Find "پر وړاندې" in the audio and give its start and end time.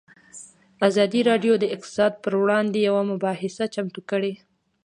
2.23-2.79